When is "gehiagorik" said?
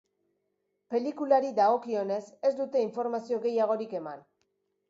3.45-3.97